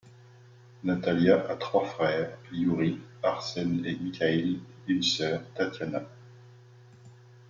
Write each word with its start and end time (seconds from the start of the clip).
Natalia 0.83 1.45
a 1.47 1.55
trois 1.57 1.85
frères, 1.85 2.35
Iouri, 2.51 2.99
Arsen 3.21 3.85
et 3.85 3.95
Mikhaïl, 3.97 4.59
et 4.87 4.91
une 4.93 5.03
sœur, 5.03 5.43
Tatiana. 5.53 6.01